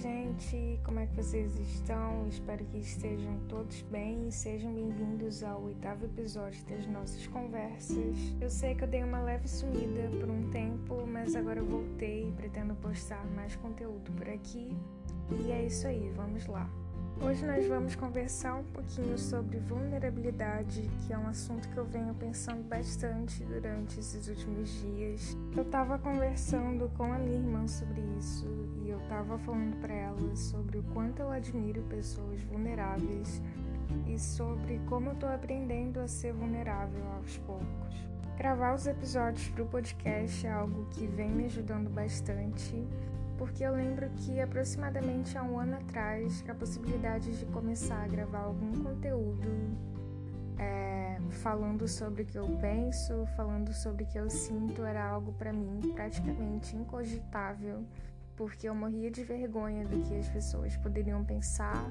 [0.00, 2.26] gente, como é que vocês estão?
[2.26, 8.16] Espero que estejam todos bem e sejam bem-vindos ao oitavo episódio das nossas conversas.
[8.40, 12.28] Eu sei que eu dei uma leve sumida por um tempo, mas agora eu voltei
[12.28, 14.74] e pretendo postar mais conteúdo por aqui.
[15.44, 16.70] E é isso aí, vamos lá.
[17.22, 22.14] Hoje nós vamos conversar um pouquinho sobre vulnerabilidade, que é um assunto que eu venho
[22.14, 25.36] pensando bastante durante esses últimos dias.
[25.54, 28.46] Eu estava conversando com a minha irmã sobre isso
[28.82, 33.42] e eu estava falando para ela sobre o quanto eu admiro pessoas vulneráveis
[34.06, 38.08] e sobre como eu estou aprendendo a ser vulnerável aos poucos.
[38.38, 42.82] Gravar os episódios para o podcast é algo que vem me ajudando bastante
[43.40, 48.40] porque eu lembro que aproximadamente há um ano atrás a possibilidade de começar a gravar
[48.40, 49.48] algum conteúdo
[50.58, 55.32] é, falando sobre o que eu penso, falando sobre o que eu sinto era algo
[55.32, 57.82] para mim praticamente incogitável,
[58.36, 61.90] porque eu morria de vergonha do que as pessoas poderiam pensar,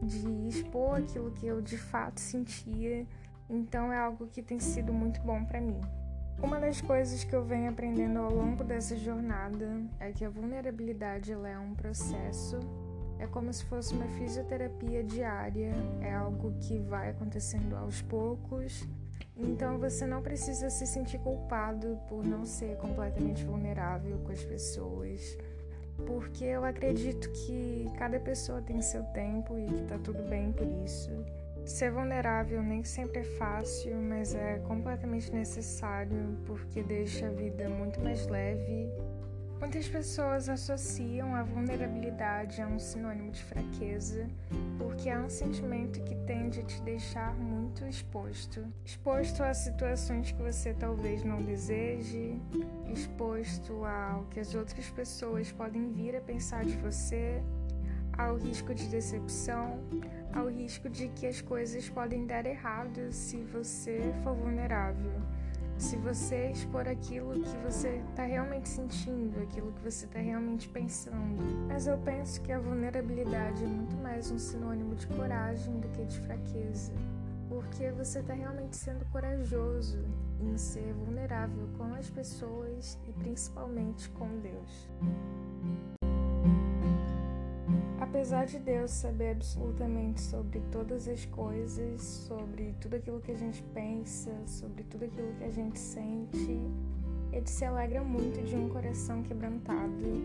[0.00, 3.06] de expor aquilo que eu de fato sentia.
[3.46, 5.82] Então é algo que tem sido muito bom para mim.
[6.40, 11.32] Uma das coisas que eu venho aprendendo ao longo dessa jornada é que a vulnerabilidade
[11.32, 12.58] é um processo,
[13.18, 18.86] é como se fosse uma fisioterapia diária, é algo que vai acontecendo aos poucos.
[19.36, 25.38] Então você não precisa se sentir culpado por não ser completamente vulnerável com as pessoas,
[26.06, 30.66] porque eu acredito que cada pessoa tem seu tempo e que tá tudo bem por
[30.84, 31.10] isso.
[31.64, 38.00] Ser vulnerável nem sempre é fácil, mas é completamente necessário porque deixa a vida muito
[38.00, 38.90] mais leve.
[39.60, 44.28] Muitas pessoas associam a vulnerabilidade a um sinônimo de fraqueza,
[44.76, 48.66] porque é um sentimento que tende a te deixar muito exposto.
[48.84, 52.42] Exposto a situações que você talvez não deseje,
[52.92, 57.40] exposto ao que as outras pessoas podem vir a pensar de você,
[58.16, 59.80] ao risco de decepção,
[60.32, 65.12] ao risco de que as coisas podem dar errado se você for vulnerável.
[65.78, 71.42] Se você expor aquilo que você está realmente sentindo, aquilo que você está realmente pensando.
[71.66, 76.04] Mas eu penso que a vulnerabilidade é muito mais um sinônimo de coragem do que
[76.04, 76.92] de fraqueza.
[77.48, 79.98] Porque você está realmente sendo corajoso
[80.40, 84.88] em ser vulnerável com as pessoas e principalmente com Deus.
[88.12, 93.62] Apesar de Deus saber absolutamente sobre todas as coisas, sobre tudo aquilo que a gente
[93.72, 96.60] pensa, sobre tudo aquilo que a gente sente,
[97.32, 100.22] ele se alegra muito de um coração quebrantado,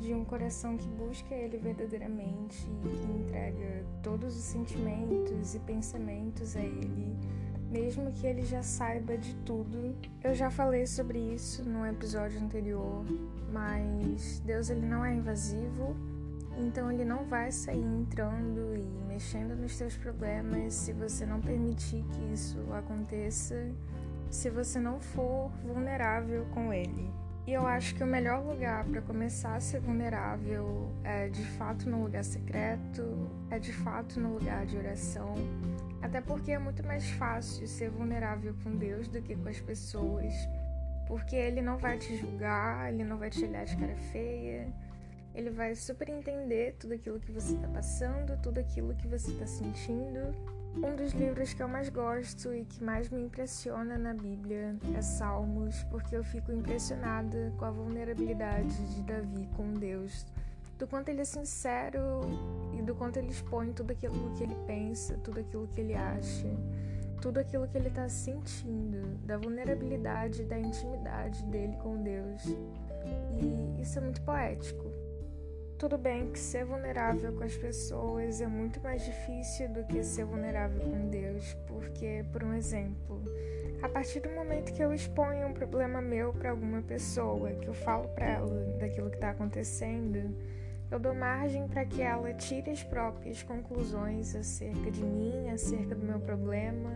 [0.00, 6.56] de um coração que busca Ele verdadeiramente e que entrega todos os sentimentos e pensamentos
[6.56, 7.16] a Ele,
[7.70, 9.94] mesmo que Ele já saiba de tudo.
[10.24, 13.04] Eu já falei sobre isso no episódio anterior,
[13.52, 15.94] mas Deus ele não é invasivo
[16.58, 22.04] então ele não vai sair entrando e mexendo nos seus problemas se você não permitir
[22.12, 23.70] que isso aconteça,
[24.30, 27.10] se você não for vulnerável com ele.
[27.44, 31.90] E eu acho que o melhor lugar para começar a ser vulnerável é de fato
[31.90, 35.34] no lugar secreto, é de fato no lugar de oração.
[36.00, 40.32] Até porque é muito mais fácil ser vulnerável com Deus do que com as pessoas.
[41.08, 44.72] Porque ele não vai te julgar, ele não vai te olhar de cara feia,
[45.34, 49.46] ele vai super entender tudo aquilo que você está passando, tudo aquilo que você está
[49.46, 50.34] sentindo.
[50.76, 55.02] Um dos livros que eu mais gosto e que mais me impressiona na Bíblia é
[55.02, 60.26] Salmos, porque eu fico impressionada com a vulnerabilidade de Davi com Deus,
[60.78, 62.20] do quanto ele é sincero
[62.76, 66.48] e do quanto ele expõe tudo aquilo que ele pensa, tudo aquilo que ele acha,
[67.20, 72.42] tudo aquilo que ele está sentindo, da vulnerabilidade, da intimidade dele com Deus.
[73.40, 74.91] E isso é muito poético.
[75.82, 80.24] Tudo bem que ser vulnerável com as pessoas é muito mais difícil do que ser
[80.24, 83.20] vulnerável com Deus, porque, por um exemplo,
[83.82, 87.74] a partir do momento que eu exponho um problema meu para alguma pessoa, que eu
[87.74, 90.32] falo para ela daquilo que está acontecendo,
[90.88, 96.06] eu dou margem para que ela tire as próprias conclusões acerca de mim, acerca do
[96.06, 96.92] meu problema,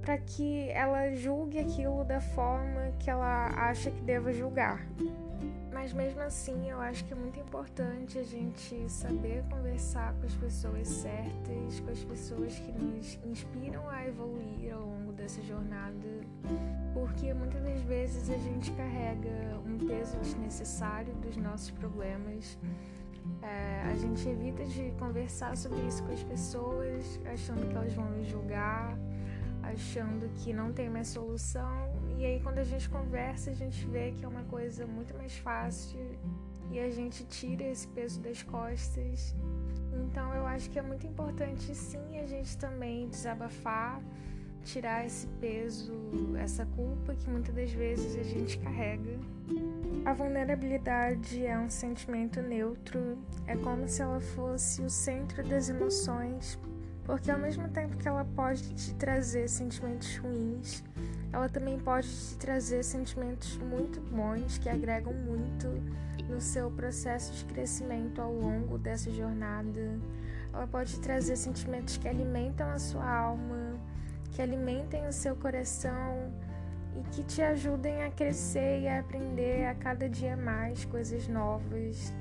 [0.00, 4.86] para que ela julgue aquilo da forma que ela acha que deva julgar.
[5.72, 10.34] Mas mesmo assim, eu acho que é muito importante a gente saber conversar com as
[10.34, 16.08] pessoas certas, com as pessoas que nos inspiram a evoluir ao longo dessa jornada,
[16.94, 22.58] porque muitas das vezes a gente carrega um peso desnecessário dos nossos problemas.
[23.42, 28.08] É, a gente evita de conversar sobre isso com as pessoas, achando que elas vão
[28.10, 28.96] nos julgar,
[29.62, 32.05] achando que não tem mais solução.
[32.18, 35.36] E aí, quando a gente conversa, a gente vê que é uma coisa muito mais
[35.38, 36.00] fácil
[36.70, 39.34] e a gente tira esse peso das costas.
[40.04, 44.00] Então eu acho que é muito importante sim a gente também desabafar,
[44.64, 45.92] tirar esse peso,
[46.38, 49.18] essa culpa que muitas das vezes a gente carrega.
[50.04, 56.58] A vulnerabilidade é um sentimento neutro, é como se ela fosse o centro das emoções,
[57.06, 60.82] porque ao mesmo tempo que ela pode te trazer sentimentos ruins,
[61.32, 65.68] ela também pode te trazer sentimentos muito bons que agregam muito
[66.28, 70.00] no seu processo de crescimento ao longo dessa jornada.
[70.52, 73.78] Ela pode trazer sentimentos que alimentam a sua alma,
[74.32, 76.32] que alimentem o seu coração
[76.96, 82.12] e que te ajudem a crescer e a aprender a cada dia mais coisas novas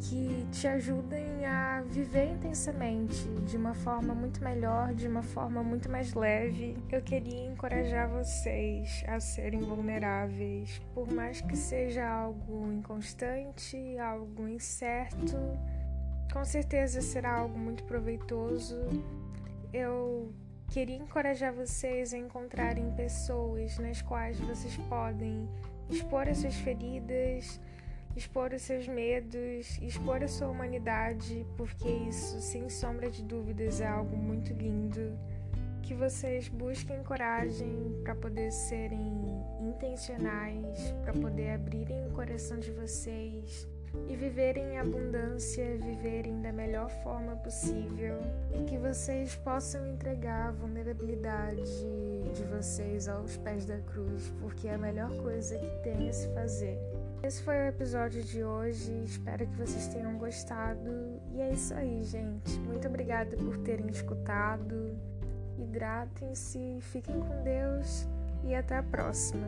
[0.00, 5.90] que te ajudem a viver intensamente de uma forma muito melhor, de uma forma muito
[5.90, 6.76] mais leve.
[6.90, 15.36] Eu queria encorajar vocês a serem vulneráveis, por mais que seja algo inconstante, algo incerto.
[16.32, 18.78] Com certeza será algo muito proveitoso.
[19.72, 20.32] Eu
[20.70, 25.46] queria encorajar vocês a encontrarem pessoas nas quais vocês podem
[25.90, 27.60] expor as suas feridas
[28.16, 33.86] expor os seus medos, expor a sua humanidade, porque isso, sem sombra de dúvidas, é
[33.86, 35.18] algo muito lindo.
[35.82, 43.68] Que vocês busquem coragem para poder serem intencionais, para poder abrirem o coração de vocês
[44.08, 48.18] e viverem em abundância, viverem da melhor forma possível
[48.54, 51.62] e que vocês possam entregar a vulnerabilidade
[52.32, 56.28] de vocês aos pés da cruz, porque é a melhor coisa que tem a se
[56.34, 56.78] fazer.
[57.22, 58.92] Esse foi o episódio de hoje.
[59.04, 61.20] Espero que vocês tenham gostado.
[61.32, 62.58] E é isso aí, gente.
[62.60, 64.96] Muito obrigada por terem escutado.
[65.58, 68.08] Hidratem-se, fiquem com Deus
[68.42, 69.46] e até a próxima.